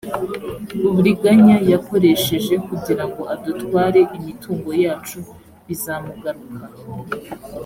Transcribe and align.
uburiganya 0.87 1.55
yakoresheje 1.71 2.53
kugirango 2.67 3.21
adutware 3.33 3.99
imitungo 4.17 4.69
yacu 4.83 5.19
bizamugaruka 5.65 6.61